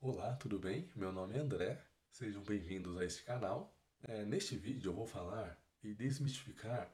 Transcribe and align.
Olá, 0.00 0.36
tudo 0.36 0.60
bem? 0.60 0.88
Meu 0.94 1.10
nome 1.10 1.34
é 1.34 1.40
André, 1.40 1.84
sejam 2.08 2.40
bem-vindos 2.44 2.96
a 2.96 3.04
este 3.04 3.24
canal. 3.24 3.76
É, 4.04 4.24
neste 4.24 4.56
vídeo 4.56 4.90
eu 4.90 4.94
vou 4.94 5.04
falar 5.04 5.60
e 5.82 5.92
desmistificar 5.92 6.88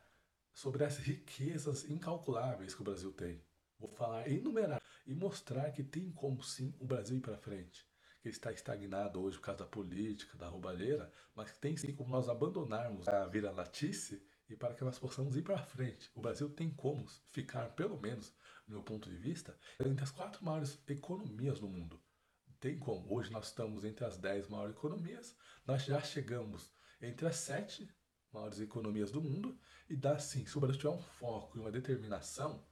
sobre 0.55 0.85
as 0.85 0.97
riquezas 0.97 1.85
incalculáveis 1.85 2.75
que 2.75 2.81
o 2.81 2.85
Brasil 2.85 3.13
tem. 3.13 3.45
Vou 3.79 3.91
falar, 3.91 4.27
enumerar 4.27 4.81
e 5.07 5.15
mostrar 5.15 5.71
que 5.71 5.85
tem 5.85 6.11
como 6.13 6.43
sim 6.43 6.75
o 6.81 6.87
Brasil 6.87 7.19
ir 7.19 7.21
para 7.21 7.37
frente. 7.37 7.87
Que 8.23 8.31
está 8.31 8.51
estagnado 8.51 9.21
hoje 9.21 9.37
por 9.37 9.45
causa 9.45 9.65
da 9.65 9.67
política, 9.67 10.39
da 10.39 10.49
roubalheira, 10.49 11.13
mas 11.35 11.51
que 11.51 11.59
tem 11.59 11.77
sim 11.77 11.95
como 11.95 12.09
nós 12.09 12.27
abandonarmos 12.27 13.07
a 13.07 13.27
vira-latice 13.27 14.27
e 14.49 14.57
para 14.57 14.73
que 14.73 14.83
nós 14.83 14.99
possamos 14.99 15.37
ir 15.37 15.43
para 15.43 15.59
frente. 15.59 16.11
O 16.15 16.23
Brasil 16.23 16.49
tem 16.49 16.71
como 16.71 17.07
ficar, 17.33 17.69
pelo 17.75 18.01
menos, 18.01 18.35
do 18.67 18.73
meu 18.73 18.83
ponto 18.83 19.11
de 19.11 19.17
vista, 19.19 19.55
entre 19.79 20.03
as 20.03 20.11
quatro 20.11 20.43
maiores 20.43 20.83
economias 20.89 21.61
do 21.61 21.69
mundo 21.69 22.03
tem 22.65 22.79
como. 22.79 23.15
Hoje 23.15 23.31
nós 23.31 23.49
estamos 23.49 23.85
entre 23.85 24.07
as 24.07 24.17
10 24.17 24.49
maiores 24.49 24.75
economias, 24.75 25.37
nós 25.67 25.85
já 25.85 26.01
chegamos 26.01 26.73
entre 26.99 27.27
as 27.27 27.37
7 27.37 27.87
maiores 28.33 28.59
economias 28.59 29.11
do 29.11 29.21
mundo, 29.21 29.61
e 29.87 29.95
dá 29.95 30.19
sim, 30.19 30.47
se 30.47 30.57
o 30.57 30.63
Brasil 30.63 30.81
tiver 30.81 30.95
um 30.95 31.03
foco 31.03 31.59
e 31.59 31.61
uma 31.61 31.71
determinação, 31.71 32.67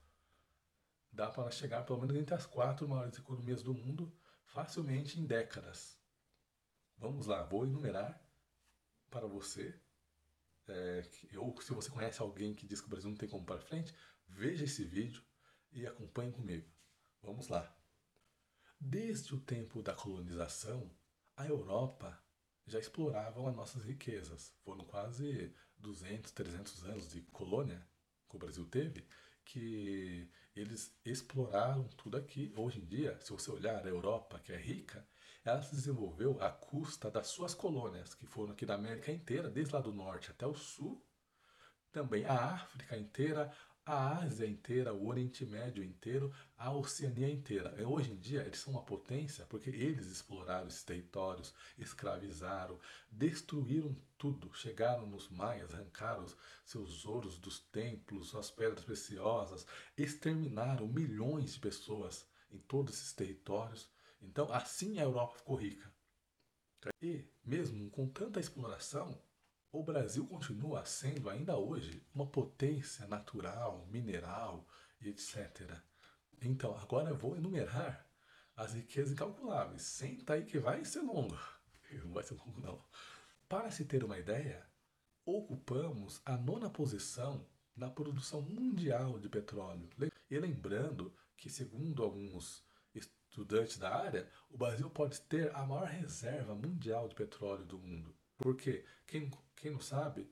dá 1.11 1.29
para 1.29 1.51
chegar 1.51 1.85
pelo 1.85 1.99
menos 1.99 2.15
entre 2.15 2.33
as 2.33 2.43
quatro 2.43 2.89
maiores 2.89 3.19
economias 3.19 3.61
do 3.61 3.71
mundo 3.71 4.11
facilmente 4.45 5.19
em 5.19 5.27
décadas. 5.27 6.01
Vamos 6.97 7.27
lá, 7.27 7.43
vou 7.43 7.63
enumerar 7.63 8.19
para 9.11 9.27
você. 9.27 9.79
É, 10.67 11.03
ou 11.37 11.61
se 11.61 11.71
você 11.71 11.91
conhece 11.91 12.19
alguém 12.19 12.55
que 12.55 12.65
diz 12.65 12.81
que 12.81 12.87
o 12.87 12.89
Brasil 12.89 13.11
não 13.11 13.17
tem 13.17 13.29
como 13.29 13.45
para 13.45 13.61
frente, 13.61 13.93
veja 14.27 14.63
esse 14.63 14.83
vídeo 14.83 15.23
e 15.71 15.85
acompanhe 15.85 16.31
comigo. 16.31 16.67
Vamos 17.21 17.47
lá. 17.47 17.82
Desde 18.85 19.33
o 19.33 19.39
tempo 19.39 19.81
da 19.81 19.93
colonização, 19.93 20.91
a 21.37 21.47
Europa 21.47 22.21
já 22.67 22.77
explorava 22.77 23.49
as 23.49 23.55
nossas 23.55 23.81
riquezas. 23.85 24.53
Foram 24.61 24.83
quase 24.83 25.55
200, 25.77 26.33
300 26.33 26.83
anos 26.83 27.09
de 27.09 27.21
colônia 27.21 27.81
que 28.29 28.35
o 28.35 28.39
Brasil 28.39 28.65
teve, 28.65 29.07
que 29.45 30.29
eles 30.53 30.93
exploraram 31.05 31.87
tudo 31.95 32.17
aqui. 32.17 32.53
Hoje 32.57 32.81
em 32.81 32.85
dia, 32.85 33.17
se 33.21 33.31
você 33.31 33.49
olhar 33.51 33.85
a 33.85 33.89
Europa, 33.89 34.37
que 34.39 34.51
é 34.51 34.57
rica, 34.57 35.07
ela 35.45 35.61
se 35.61 35.73
desenvolveu 35.73 36.41
à 36.41 36.51
custa 36.51 37.09
das 37.09 37.27
suas 37.27 37.55
colônias, 37.55 38.13
que 38.13 38.27
foram 38.27 38.51
aqui 38.51 38.65
da 38.65 38.75
América 38.75 39.13
inteira, 39.13 39.49
desde 39.49 39.73
lá 39.73 39.79
do 39.79 39.93
norte 39.93 40.29
até 40.29 40.45
o 40.45 40.53
sul, 40.53 41.01
também 41.89 42.25
a 42.25 42.33
África 42.33 42.97
inteira, 42.97 43.49
a 43.85 44.19
Ásia 44.19 44.47
inteira, 44.47 44.93
o 44.93 45.07
Oriente 45.07 45.45
Médio 45.45 45.83
inteiro, 45.83 46.33
a 46.57 46.71
Oceania 46.71 47.29
inteira. 47.29 47.75
Hoje 47.85 48.11
em 48.11 48.15
dia 48.15 48.41
eles 48.41 48.59
são 48.59 48.73
uma 48.73 48.83
potência 48.83 49.45
porque 49.49 49.69
eles 49.69 50.07
exploraram 50.07 50.67
esses 50.67 50.83
territórios, 50.83 51.53
escravizaram, 51.77 52.79
destruíram 53.11 53.95
tudo, 54.17 54.53
chegaram 54.53 55.05
nos 55.05 55.29
maias, 55.29 55.73
arrancaram 55.73 56.25
seus 56.65 57.05
ouros 57.05 57.37
dos 57.37 57.59
templos, 57.59 58.29
suas 58.29 58.49
pedras 58.49 58.85
preciosas, 58.85 59.67
exterminaram 59.97 60.87
milhões 60.87 61.53
de 61.53 61.59
pessoas 61.59 62.25
em 62.49 62.59
todos 62.59 62.93
esses 62.93 63.11
territórios. 63.11 63.89
Então 64.21 64.51
assim 64.53 64.97
a 64.99 65.03
Europa 65.03 65.39
ficou 65.39 65.57
rica. 65.57 65.91
E 67.01 67.25
mesmo 67.43 67.89
com 67.89 68.07
tanta 68.07 68.39
exploração, 68.39 69.21
o 69.73 69.81
Brasil 69.81 70.23
continua 70.27 70.85
sendo 70.85 71.31
ainda 71.31 71.57
hoje 71.57 72.05
uma 72.13 72.27
potência 72.27 73.07
natural, 73.07 73.87
mineral 73.89 74.67
e 75.01 75.09
etc. 75.09 75.67
Então, 76.39 76.77
agora 76.77 77.09
eu 77.09 77.17
vou 77.17 77.35
enumerar 77.35 78.07
as 78.55 78.75
riquezas 78.75 79.13
incalculáveis. 79.13 79.81
Senta 79.81 80.33
aí 80.33 80.45
que 80.45 80.59
vai 80.59 80.85
ser 80.85 81.01
longo. 81.01 81.35
Não 82.05 82.13
vai 82.13 82.23
ser 82.23 82.35
longo, 82.35 82.61
não. 82.61 82.83
Para 83.49 83.71
se 83.71 83.83
ter 83.85 84.03
uma 84.03 84.17
ideia, 84.17 84.63
ocupamos 85.25 86.21
a 86.23 86.37
nona 86.37 86.69
posição 86.69 87.47
na 87.75 87.89
produção 87.89 88.41
mundial 88.41 89.19
de 89.19 89.27
petróleo. 89.27 89.89
E 90.29 90.39
lembrando 90.39 91.13
que, 91.35 91.49
segundo 91.49 92.03
alguns 92.03 92.63
estudantes 92.93 93.77
da 93.77 93.93
área, 93.95 94.29
o 94.51 94.57
Brasil 94.57 94.89
pode 94.89 95.21
ter 95.21 95.55
a 95.55 95.65
maior 95.65 95.87
reserva 95.87 96.55
mundial 96.55 97.07
de 97.07 97.15
petróleo 97.15 97.65
do 97.65 97.79
mundo. 97.79 98.15
Porque, 98.37 98.85
quem, 99.05 99.29
quem 99.55 99.71
não 99.71 99.79
sabe, 99.79 100.31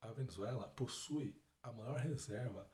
a 0.00 0.12
Venezuela 0.12 0.68
possui 0.68 1.40
a 1.62 1.72
maior 1.72 1.98
reserva 1.98 2.70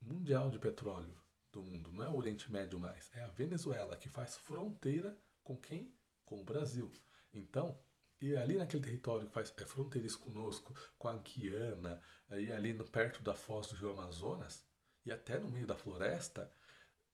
mundial 0.00 0.50
de 0.50 0.58
petróleo 0.58 1.20
do 1.52 1.62
mundo. 1.62 1.92
Não 1.92 2.04
é 2.04 2.08
o 2.08 2.16
Oriente 2.16 2.50
Médio 2.50 2.78
mais, 2.78 3.10
é 3.14 3.22
a 3.22 3.28
Venezuela 3.28 3.96
que 3.96 4.08
faz 4.08 4.36
fronteira 4.36 5.18
com 5.42 5.56
quem? 5.56 5.94
Com 6.24 6.40
o 6.40 6.44
Brasil. 6.44 6.90
Então, 7.32 7.78
e 8.20 8.36
ali 8.36 8.56
naquele 8.56 8.82
território 8.82 9.26
que 9.26 9.32
faz 9.32 9.52
é 9.56 9.66
fronteiriço 9.66 10.18
conosco, 10.18 10.74
com 10.96 11.08
a 11.08 11.18
Guiana, 11.18 12.00
e 12.30 12.50
ali 12.50 12.72
no, 12.72 12.84
perto 12.84 13.22
da 13.22 13.34
foz 13.34 13.66
do 13.68 13.76
Rio 13.76 13.90
Amazonas, 13.90 14.66
e 15.04 15.12
até 15.12 15.38
no 15.38 15.50
meio 15.50 15.66
da 15.66 15.76
floresta, 15.76 16.50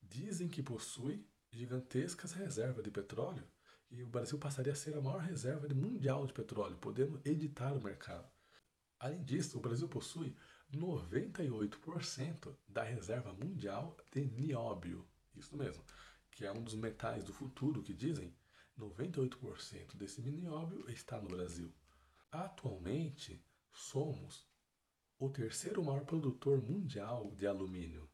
dizem 0.01 0.49
que 0.49 0.63
possui 0.63 1.29
gigantescas 1.51 2.33
reservas 2.33 2.85
de 2.85 2.91
petróleo 2.91 3.47
e 3.91 4.03
o 4.03 4.07
Brasil 4.07 4.39
passaria 4.39 4.73
a 4.73 4.77
ser 4.77 4.97
a 4.97 5.01
maior 5.01 5.21
reserva 5.21 5.69
mundial 5.75 6.27
de 6.27 6.33
petróleo, 6.33 6.77
podendo 6.79 7.21
editar 7.25 7.73
o 7.73 7.83
mercado. 7.83 8.29
Além 8.99 9.23
disso, 9.25 9.59
o 9.59 9.61
Brasil 9.61 9.89
possui 9.89 10.37
98% 10.73 12.57
da 12.69 12.83
reserva 12.83 13.33
mundial 13.33 13.97
de 14.13 14.25
nióbio, 14.27 15.09
isso 15.35 15.57
mesmo, 15.57 15.83
que 16.31 16.45
é 16.45 16.53
um 16.53 16.63
dos 16.63 16.75
metais 16.75 17.25
do 17.25 17.33
futuro 17.33 17.83
que 17.83 17.93
dizem 17.93 18.35
98% 18.79 19.97
desse 19.97 20.23
nióbio 20.23 20.89
está 20.91 21.21
no 21.21 21.29
Brasil. 21.29 21.73
Atualmente, 22.31 23.45
somos 23.73 24.49
o 25.19 25.29
terceiro 25.29 25.85
maior 25.85 26.05
produtor 26.05 26.63
mundial 26.63 27.33
de 27.35 27.47
alumínio. 27.47 28.09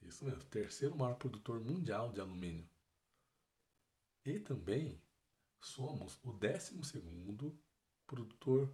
Isso 0.00 0.24
mesmo, 0.24 0.42
terceiro 0.44 0.96
maior 0.96 1.14
produtor 1.14 1.60
mundial 1.60 2.12
de 2.12 2.20
alumínio. 2.20 2.68
E 4.24 4.38
também 4.38 5.02
somos 5.60 6.20
o 6.22 6.32
12 6.32 6.80
produtor 8.06 8.72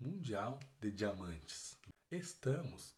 mundial 0.00 0.58
de 0.80 0.90
diamantes. 0.90 1.78
Estamos 2.10 2.96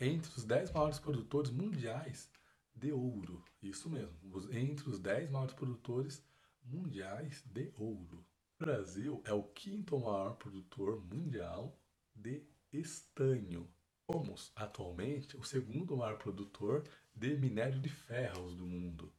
entre 0.00 0.30
os 0.36 0.44
10 0.44 0.72
maiores 0.72 0.98
produtores 0.98 1.52
mundiais 1.52 2.28
de 2.74 2.90
ouro. 2.90 3.44
Isso 3.62 3.88
mesmo, 3.88 4.18
entre 4.52 4.88
os 4.88 4.98
10 4.98 5.30
maiores 5.30 5.54
produtores 5.54 6.24
mundiais 6.64 7.42
de 7.46 7.72
ouro. 7.76 8.26
O 8.58 8.64
Brasil 8.64 9.22
é 9.24 9.32
o 9.32 9.44
quinto 9.44 9.96
maior 9.96 10.36
produtor 10.36 11.04
mundial 11.04 11.78
de 12.16 12.42
estanho. 12.72 13.72
Somos 14.10 14.50
atualmente 14.56 15.36
o 15.36 15.44
segundo 15.44 15.96
maior 15.96 16.18
produtor 16.18 16.82
de 17.14 17.36
minério 17.36 17.80
de 17.80 17.88
ferros 17.88 18.56
do 18.56 18.66
mundo. 18.66 19.12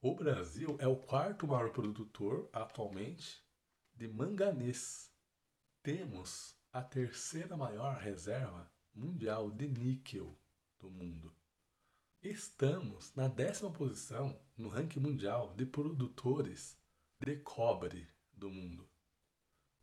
O 0.00 0.14
Brasil 0.14 0.76
é 0.78 0.86
o 0.86 0.94
quarto 0.94 1.44
maior 1.44 1.72
produtor 1.72 2.48
atualmente 2.52 3.44
de 3.96 4.06
manganês. 4.06 5.12
Temos 5.82 6.56
a 6.72 6.80
terceira 6.80 7.56
maior 7.56 7.98
reserva 7.98 8.70
mundial 8.94 9.50
de 9.50 9.66
níquel 9.66 10.38
do 10.78 10.88
mundo. 10.88 11.34
Estamos 12.22 13.12
na 13.16 13.26
décima 13.26 13.72
posição 13.72 14.40
no 14.56 14.68
ranking 14.68 15.00
mundial 15.00 15.52
de 15.56 15.66
produtores 15.66 16.78
de 17.18 17.34
cobre 17.38 18.08
do 18.32 18.48
mundo. 18.48 18.88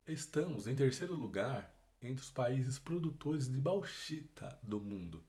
Estamos 0.08 0.66
em 0.66 0.78
terceiro 0.78 1.14
lugar 1.14 1.76
entre 2.02 2.24
os 2.24 2.30
países 2.30 2.80
produtores 2.80 3.50
de 3.50 3.60
bauxita 3.60 4.58
do 4.64 4.80
mundo. 4.80 5.26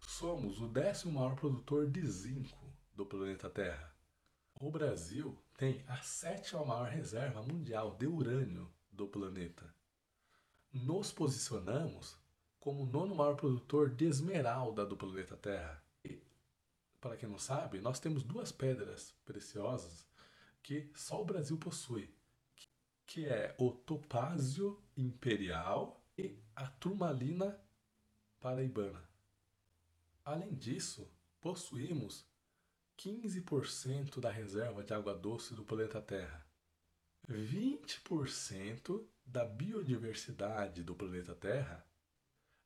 Somos 0.00 0.60
o 0.60 0.66
décimo 0.66 1.12
maior 1.12 1.36
produtor 1.36 1.88
de 1.88 2.04
zinco 2.04 2.74
do 2.92 3.06
planeta 3.06 3.48
Terra. 3.48 3.95
O 4.58 4.70
Brasil 4.70 5.36
tem 5.58 5.84
a 5.86 5.98
sétima 5.98 6.64
maior 6.64 6.88
reserva 6.88 7.42
mundial 7.42 7.94
de 7.94 8.06
urânio 8.06 8.72
do 8.90 9.06
planeta. 9.06 9.74
Nos 10.72 11.12
posicionamos 11.12 12.18
como 12.58 12.84
o 12.84 12.86
nono 12.86 13.14
maior 13.14 13.36
produtor 13.36 13.90
de 13.90 14.06
esmeralda 14.06 14.86
do 14.86 14.96
planeta 14.96 15.36
Terra. 15.36 15.84
E, 16.02 16.22
para 16.98 17.18
quem 17.18 17.28
não 17.28 17.38
sabe, 17.38 17.82
nós 17.82 18.00
temos 18.00 18.22
duas 18.22 18.50
pedras 18.50 19.14
preciosas 19.26 20.06
que 20.62 20.90
só 20.94 21.20
o 21.20 21.26
Brasil 21.26 21.58
possui, 21.58 22.10
que 23.06 23.26
é 23.26 23.54
o 23.58 23.70
topázio 23.70 24.82
imperial 24.96 26.02
e 26.16 26.34
a 26.54 26.66
turmalina 26.66 27.60
paraibana. 28.40 29.06
Além 30.24 30.54
disso, 30.54 31.06
possuímos 31.42 32.26
15% 32.98 34.20
da 34.20 34.30
reserva 34.30 34.82
de 34.82 34.94
água 34.94 35.14
doce 35.14 35.54
do 35.54 35.64
planeta 35.64 36.00
Terra. 36.00 36.46
20% 37.28 39.04
da 39.24 39.44
biodiversidade 39.44 40.82
do 40.82 40.94
planeta 40.94 41.34
Terra. 41.34 41.84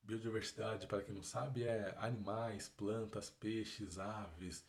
Biodiversidade, 0.03 0.87
para 0.87 1.03
quem 1.03 1.13
não 1.13 1.23
sabe, 1.23 1.63
é 1.63 1.95
animais, 1.97 2.69
plantas, 2.69 3.29
peixes, 3.29 3.99
aves, 3.99 4.65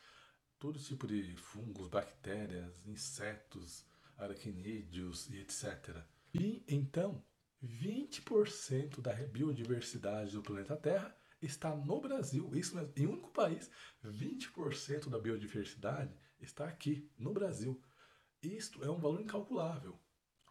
todo 0.58 0.78
tipo 0.78 1.06
de 1.06 1.36
fungos, 1.36 1.88
bactérias, 1.88 2.86
insetos, 2.86 3.84
aracnídeos 4.16 5.28
e 5.30 5.40
etc. 5.40 5.96
E 6.34 6.64
então, 6.68 7.24
20% 7.62 9.00
da 9.00 9.12
biodiversidade 9.12 10.32
do 10.32 10.42
planeta 10.42 10.76
Terra 10.76 11.16
está 11.42 11.74
no 11.74 12.00
Brasil. 12.00 12.54
Isso 12.54 12.74
mesmo, 12.76 12.92
em 12.96 13.06
um 13.06 13.12
único 13.12 13.30
país, 13.30 13.70
20% 14.04 15.08
da 15.08 15.18
biodiversidade 15.18 16.14
está 16.40 16.66
aqui, 16.66 17.10
no 17.18 17.32
Brasil. 17.32 17.82
Isto 18.42 18.82
é 18.84 18.90
um 18.90 18.98
valor 18.98 19.20
incalculável. 19.20 19.98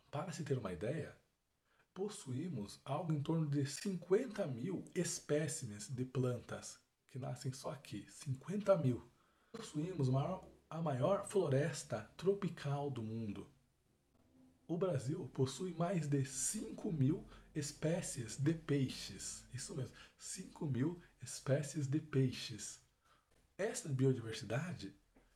Para 0.09 0.31
se 0.31 0.43
ter 0.43 0.57
uma 0.57 0.73
ideia, 0.73 1.17
possuímos 1.93 2.79
algo 2.85 3.13
em 3.13 3.21
torno 3.21 3.47
de 3.47 3.65
50 3.65 4.45
mil 4.47 4.83
espécimes 4.95 5.89
de 5.89 6.05
plantas 6.05 6.79
que 7.09 7.19
nascem 7.19 7.51
só 7.51 7.71
aqui. 7.71 8.05
50 8.09 8.77
mil. 8.77 9.09
Possuímos 9.51 10.07
a 10.69 10.81
maior 10.81 11.27
floresta 11.27 12.09
tropical 12.15 12.89
do 12.89 13.03
mundo. 13.03 13.49
O 14.67 14.77
Brasil 14.77 15.27
possui 15.33 15.73
mais 15.73 16.07
de 16.07 16.23
5 16.23 16.93
mil 16.93 17.27
espécies 17.55 18.37
de 18.37 18.53
peixes. 18.53 19.43
Isso 19.53 19.75
mesmo, 19.75 19.91
5 20.17 20.65
mil 20.65 21.01
espécies 21.21 21.87
de 21.87 21.99
peixes. 21.99 22.79
Essa 23.57 23.89
biodiversidade 23.89 24.93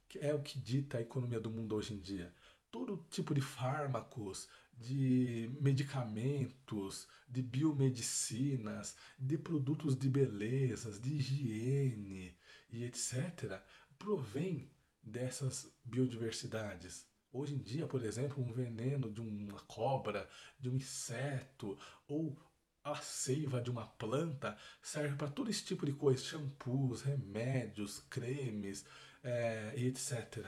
que 0.08 0.20
é 0.20 0.34
o 0.34 0.42
que 0.42 0.58
dita 0.58 0.98
a 0.98 1.02
economia 1.02 1.40
do 1.40 1.52
mundo 1.52 1.76
hoje 1.76 1.94
em 1.94 2.00
dia. 2.00 2.34
Todo 2.72 3.06
tipo 3.10 3.34
de 3.34 3.42
fármacos, 3.42 4.48
de 4.74 5.50
medicamentos, 5.62 7.08
de 7.28 7.42
biomedicinas, 7.42 8.96
de 9.18 9.38
produtos 9.38 9.98
de 9.98 10.10
belezas, 10.10 11.00
de 11.00 11.16
higiene 11.16 12.38
e 12.70 12.84
etc., 12.84 13.62
provém 13.98 14.72
dessas 15.02 15.70
biodiversidades. 15.84 17.06
Hoje 17.36 17.54
em 17.54 17.58
dia, 17.58 17.86
por 17.86 18.02
exemplo, 18.02 18.42
um 18.42 18.50
veneno 18.50 19.12
de 19.12 19.20
uma 19.20 19.60
cobra, 19.64 20.30
de 20.58 20.70
um 20.70 20.76
inseto 20.78 21.78
ou 22.08 22.40
a 22.82 22.96
seiva 22.96 23.60
de 23.60 23.70
uma 23.70 23.86
planta 23.86 24.58
serve 24.82 25.18
para 25.18 25.30
todo 25.30 25.50
esse 25.50 25.66
tipo 25.66 25.86
de 25.86 25.92
coisa, 25.92 26.24
shampoos, 26.24 27.02
remédios, 27.02 28.00
cremes 28.10 28.86
é, 29.22 29.74
e 29.76 29.86
etc. 29.86 30.48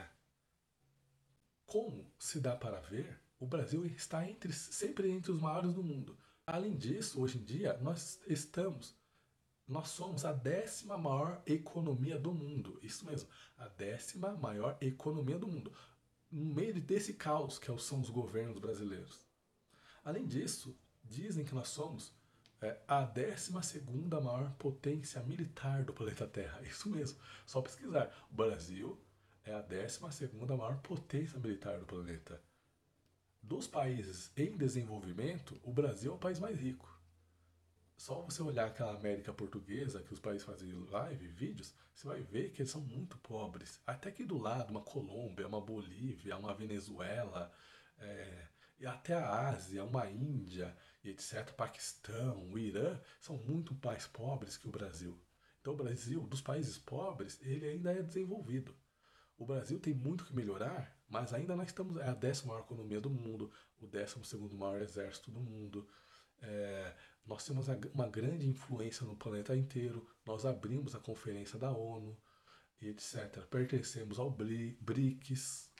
Como 1.66 2.10
se 2.18 2.40
dá 2.40 2.56
para 2.56 2.80
ver, 2.80 3.20
o 3.38 3.46
Brasil 3.46 3.84
está 3.84 4.26
entre, 4.26 4.50
sempre 4.54 5.10
entre 5.10 5.30
os 5.30 5.42
maiores 5.42 5.74
do 5.74 5.82
mundo. 5.82 6.18
Além 6.46 6.74
disso, 6.74 7.20
hoje 7.20 7.36
em 7.36 7.44
dia, 7.44 7.76
nós 7.82 8.18
estamos, 8.26 8.96
nós 9.66 9.88
somos 9.88 10.24
a 10.24 10.32
décima 10.32 10.96
maior 10.96 11.42
economia 11.44 12.18
do 12.18 12.32
mundo. 12.32 12.80
Isso 12.82 13.04
mesmo, 13.04 13.28
a 13.58 13.68
décima 13.68 14.32
maior 14.38 14.78
economia 14.80 15.38
do 15.38 15.46
mundo. 15.46 15.70
No 16.30 16.54
meio 16.54 16.80
desse 16.80 17.14
caos 17.14 17.58
que 17.58 17.66
são 17.78 18.00
os 18.00 18.10
governos 18.10 18.58
brasileiros. 18.58 19.26
Além 20.04 20.26
disso, 20.26 20.76
dizem 21.02 21.44
que 21.44 21.54
nós 21.54 21.68
somos 21.68 22.12
é, 22.60 22.80
a 22.86 23.04
décima 23.04 23.62
segunda 23.62 24.20
maior 24.20 24.52
potência 24.52 25.22
militar 25.22 25.84
do 25.84 25.92
planeta 25.92 26.26
Terra. 26.26 26.60
Isso 26.66 26.88
mesmo, 26.88 27.18
só 27.46 27.62
pesquisar. 27.62 28.12
O 28.30 28.34
Brasil 28.34 29.00
é 29.44 29.54
a 29.54 29.62
décima 29.62 30.10
segunda 30.10 30.56
maior 30.56 30.78
potência 30.78 31.38
militar 31.38 31.78
do 31.78 31.86
planeta. 31.86 32.42
Dos 33.42 33.66
países 33.66 34.30
em 34.36 34.56
desenvolvimento, 34.56 35.58
o 35.62 35.72
Brasil 35.72 36.12
é 36.12 36.14
o 36.14 36.18
país 36.18 36.38
mais 36.38 36.58
rico. 36.58 36.97
Só 37.98 38.22
você 38.22 38.40
olhar 38.40 38.68
aquela 38.68 38.94
América 38.94 39.34
portuguesa, 39.34 40.00
que 40.00 40.14
os 40.14 40.20
países 40.20 40.44
fazem 40.44 40.72
live, 40.88 41.26
vídeos, 41.26 41.74
você 41.92 42.06
vai 42.06 42.22
ver 42.22 42.52
que 42.52 42.62
eles 42.62 42.70
são 42.70 42.80
muito 42.80 43.18
pobres. 43.18 43.80
Até 43.84 44.08
aqui 44.08 44.24
do 44.24 44.38
lado, 44.38 44.70
uma 44.70 44.80
Colômbia, 44.80 45.48
uma 45.48 45.60
Bolívia, 45.60 46.36
uma 46.36 46.54
Venezuela, 46.54 47.52
é, 47.98 48.46
e 48.78 48.86
até 48.86 49.14
a 49.14 49.48
Ásia, 49.48 49.82
uma 49.82 50.08
Índia, 50.08 50.76
etc., 51.04 51.52
Paquistão, 51.54 52.48
o 52.48 52.56
Irã, 52.56 53.00
são 53.20 53.36
muito 53.36 53.76
mais 53.84 54.06
pobres 54.06 54.56
que 54.56 54.68
o 54.68 54.72
Brasil. 54.72 55.20
Então 55.60 55.72
o 55.72 55.76
Brasil, 55.76 56.20
dos 56.20 56.40
países 56.40 56.78
pobres, 56.78 57.40
ele 57.42 57.66
ainda 57.66 57.90
é 57.90 58.00
desenvolvido. 58.00 58.76
O 59.36 59.44
Brasil 59.44 59.80
tem 59.80 59.92
muito 59.92 60.24
que 60.24 60.36
melhorar, 60.36 60.96
mas 61.08 61.34
ainda 61.34 61.56
nós 61.56 61.66
estamos. 61.66 61.96
É 61.96 62.08
a 62.08 62.14
décima 62.14 62.52
maior 62.54 62.64
economia 62.64 63.00
do 63.00 63.10
mundo, 63.10 63.50
o 63.80 63.88
décimo 63.88 64.24
segundo 64.24 64.56
maior 64.56 64.80
exército 64.80 65.32
do 65.32 65.40
mundo. 65.40 65.88
É, 66.40 66.94
nós 67.28 67.44
temos 67.44 67.66
uma 67.92 68.08
grande 68.08 68.48
influência 68.48 69.06
no 69.06 69.14
planeta 69.14 69.54
inteiro. 69.54 70.08
Nós 70.24 70.46
abrimos 70.46 70.94
a 70.94 70.98
conferência 70.98 71.58
da 71.58 71.70
ONU, 71.70 72.18
e 72.80 72.88
etc. 72.88 73.44
Pertencemos 73.50 74.18
ao 74.18 74.30
BRICS. 74.30 75.70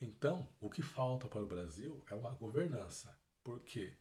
Então, 0.00 0.48
o 0.60 0.68
que 0.68 0.82
falta 0.82 1.28
para 1.28 1.42
o 1.42 1.46
Brasil 1.46 2.04
é 2.10 2.14
uma 2.14 2.34
governança. 2.34 3.16
Por 3.44 3.60
quê? 3.60 3.96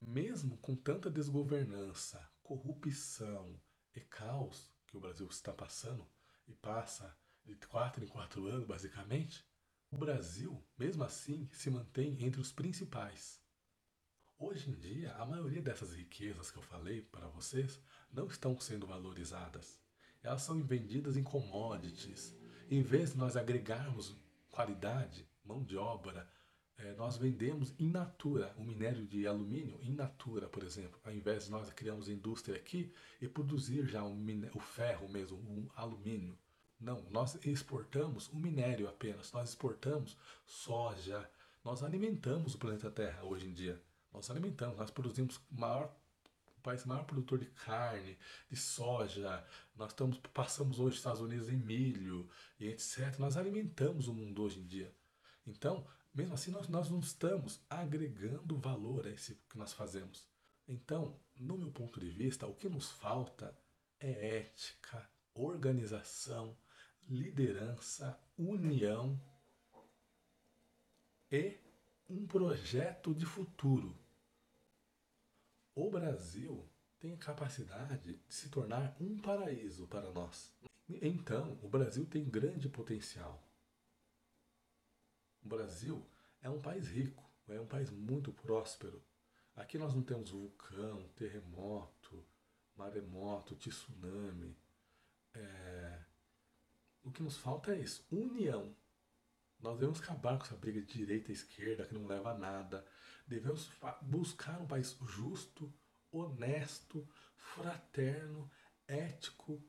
Mesmo 0.00 0.56
com 0.58 0.74
tanta 0.74 1.10
desgovernança, 1.10 2.26
corrupção 2.42 3.60
e 3.94 4.00
caos 4.00 4.72
que 4.86 4.96
o 4.96 5.00
Brasil 5.00 5.26
está 5.28 5.52
passando 5.52 6.08
e 6.48 6.54
passa 6.54 7.14
de 7.44 7.54
quatro 7.54 8.02
em 8.02 8.08
quatro 8.08 8.46
anos, 8.46 8.66
basicamente, 8.66 9.46
o 9.90 9.98
Brasil, 9.98 10.62
mesmo 10.78 11.02
assim, 11.04 11.48
se 11.52 11.70
mantém 11.70 12.24
entre 12.24 12.40
os 12.40 12.52
principais. 12.52 13.39
Hoje 14.42 14.70
em 14.70 14.72
dia, 14.72 15.12
a 15.16 15.26
maioria 15.26 15.60
dessas 15.60 15.92
riquezas 15.92 16.50
que 16.50 16.56
eu 16.56 16.62
falei 16.62 17.02
para 17.02 17.28
vocês 17.28 17.78
não 18.10 18.26
estão 18.26 18.58
sendo 18.58 18.86
valorizadas. 18.86 19.78
Elas 20.22 20.40
são 20.40 20.62
vendidas 20.62 21.14
em 21.18 21.22
commodities. 21.22 22.34
Em 22.70 22.80
vez 22.80 23.12
de 23.12 23.18
nós 23.18 23.36
agregarmos 23.36 24.16
qualidade, 24.50 25.28
mão 25.44 25.62
de 25.62 25.76
obra, 25.76 26.26
é, 26.78 26.94
nós 26.94 27.18
vendemos 27.18 27.74
in 27.78 27.90
natura, 27.90 28.54
o 28.56 28.64
minério 28.64 29.06
de 29.06 29.26
alumínio 29.26 29.78
in 29.82 29.92
natura, 29.92 30.48
por 30.48 30.62
exemplo, 30.62 30.98
ao 31.04 31.12
invés 31.12 31.44
de 31.44 31.50
nós 31.50 31.70
criarmos 31.74 32.08
indústria 32.08 32.56
aqui 32.56 32.90
e 33.20 33.28
produzir 33.28 33.86
já 33.86 34.02
o, 34.02 34.16
o 34.54 34.60
ferro 34.60 35.06
mesmo, 35.06 35.36
o 35.36 35.70
alumínio. 35.76 36.38
Não, 36.80 37.04
nós 37.10 37.34
exportamos 37.44 38.28
o 38.28 38.36
minério 38.36 38.88
apenas, 38.88 39.32
nós 39.32 39.50
exportamos 39.50 40.16
soja, 40.46 41.30
nós 41.62 41.82
alimentamos 41.82 42.54
o 42.54 42.58
planeta 42.58 42.90
Terra 42.90 43.22
hoje 43.22 43.46
em 43.46 43.52
dia. 43.52 43.78
Nós 44.12 44.30
alimentamos, 44.30 44.76
nós 44.76 44.90
produzimos 44.90 45.40
maior 45.50 45.94
o 46.60 46.62
país 46.62 46.84
maior 46.84 47.04
produtor 47.04 47.38
de 47.38 47.46
carne, 47.46 48.18
de 48.50 48.56
soja, 48.56 49.42
nós 49.74 49.92
estamos, 49.92 50.18
passamos 50.34 50.78
hoje 50.78 50.90
nos 50.90 50.96
Estados 50.98 51.20
Unidos 51.22 51.48
em 51.48 51.56
milho 51.56 52.28
e 52.58 52.68
etc. 52.68 53.18
Nós 53.18 53.38
alimentamos 53.38 54.08
o 54.08 54.14
mundo 54.14 54.42
hoje 54.42 54.60
em 54.60 54.66
dia. 54.66 54.94
Então, 55.46 55.86
mesmo 56.12 56.34
assim, 56.34 56.50
nós, 56.50 56.68
nós 56.68 56.90
não 56.90 57.00
estamos 57.00 57.60
agregando 57.70 58.58
valor 58.58 59.06
a 59.06 59.10
esse 59.10 59.36
que 59.48 59.56
nós 59.56 59.72
fazemos. 59.72 60.28
Então, 60.68 61.18
no 61.34 61.56
meu 61.56 61.70
ponto 61.70 61.98
de 61.98 62.10
vista, 62.10 62.46
o 62.46 62.54
que 62.54 62.68
nos 62.68 62.90
falta 62.90 63.56
é 63.98 64.38
ética, 64.38 65.08
organização, 65.32 66.56
liderança, 67.08 68.20
união 68.36 69.18
e 71.30 71.58
um 72.10 72.26
projeto 72.26 73.14
de 73.14 73.24
futuro. 73.24 73.96
O 75.74 75.88
Brasil 75.88 76.68
tem 76.98 77.14
a 77.14 77.16
capacidade 77.16 77.98
de 77.98 78.34
se 78.34 78.48
tornar 78.48 78.96
um 79.00 79.16
paraíso 79.18 79.86
para 79.86 80.10
nós. 80.10 80.52
Então, 80.88 81.56
o 81.62 81.68
Brasil 81.68 82.04
tem 82.04 82.28
grande 82.28 82.68
potencial. 82.68 83.40
O 85.42 85.48
Brasil 85.48 86.04
é 86.42 86.50
um 86.50 86.60
país 86.60 86.88
rico, 86.88 87.24
é 87.48 87.60
um 87.60 87.66
país 87.66 87.90
muito 87.90 88.32
próspero. 88.32 89.00
Aqui 89.54 89.78
nós 89.78 89.94
não 89.94 90.02
temos 90.02 90.30
vulcão, 90.30 91.08
terremoto, 91.14 92.26
maremoto, 92.76 93.54
tsunami. 93.54 94.56
É, 95.32 96.02
o 97.04 97.12
que 97.12 97.22
nos 97.22 97.36
falta 97.36 97.72
é 97.72 97.80
isso, 97.80 98.04
união. 98.10 98.74
Nós 99.62 99.78
devemos 99.78 100.00
acabar 100.00 100.38
com 100.38 100.44
essa 100.44 100.56
briga 100.56 100.80
de 100.80 100.98
direita 100.98 101.30
e 101.30 101.34
esquerda 101.34 101.84
que 101.84 101.94
não 101.94 102.06
leva 102.06 102.30
a 102.30 102.38
nada. 102.38 102.84
Devemos 103.26 103.70
buscar 104.02 104.60
um 104.60 104.66
país 104.66 104.96
justo, 105.06 105.72
honesto, 106.10 107.06
fraterno, 107.36 108.50
ético 108.86 109.62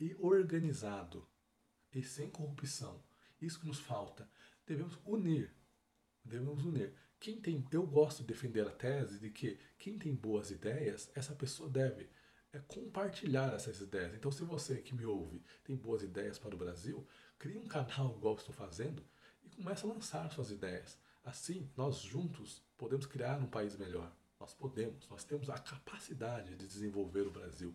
e 0.00 0.14
organizado. 0.18 1.26
E 1.94 2.02
sem 2.02 2.28
corrupção. 2.28 3.02
Isso 3.40 3.60
que 3.60 3.66
nos 3.66 3.78
falta. 3.78 4.28
Devemos 4.66 4.98
unir. 5.04 5.54
Devemos 6.24 6.64
unir. 6.64 6.94
Quem 7.18 7.40
tem, 7.40 7.66
eu 7.70 7.86
gosto 7.86 8.18
de 8.18 8.26
defender 8.26 8.66
a 8.66 8.70
tese 8.70 9.18
de 9.18 9.30
que 9.30 9.58
quem 9.78 9.98
tem 9.98 10.14
boas 10.14 10.50
ideias, 10.50 11.10
essa 11.14 11.34
pessoa 11.34 11.68
deve 11.70 12.10
é 12.52 12.58
compartilhar 12.66 13.54
essas 13.54 13.80
ideias. 13.80 14.14
Então, 14.14 14.30
se 14.30 14.44
você 14.44 14.80
que 14.82 14.94
me 14.94 15.04
ouve 15.04 15.42
tem 15.64 15.76
boas 15.76 16.02
ideias 16.02 16.38
para 16.38 16.54
o 16.54 16.58
Brasil, 16.58 17.06
crie 17.38 17.58
um 17.58 17.66
canal 17.66 18.16
igual 18.16 18.34
estou 18.34 18.54
fazendo 18.54 19.04
comece 19.56 19.84
a 19.84 19.88
lançar 19.88 20.30
suas 20.30 20.50
ideias. 20.50 20.98
Assim, 21.24 21.68
nós 21.76 21.96
juntos 21.98 22.62
podemos 22.78 23.06
criar 23.06 23.40
um 23.40 23.46
país 23.46 23.76
melhor. 23.76 24.12
Nós 24.38 24.54
podemos, 24.54 25.08
nós 25.08 25.24
temos 25.24 25.50
a 25.50 25.58
capacidade 25.58 26.54
de 26.54 26.66
desenvolver 26.66 27.26
o 27.26 27.30
Brasil. 27.30 27.74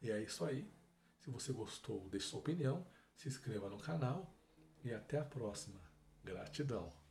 E 0.00 0.10
é 0.10 0.22
isso 0.22 0.44
aí. 0.44 0.70
Se 1.18 1.30
você 1.30 1.52
gostou, 1.52 2.08
deixe 2.08 2.28
sua 2.28 2.40
opinião, 2.40 2.86
se 3.16 3.28
inscreva 3.28 3.68
no 3.68 3.78
canal 3.78 4.32
e 4.84 4.92
até 4.92 5.18
a 5.18 5.24
próxima. 5.24 5.80
Gratidão. 6.22 7.01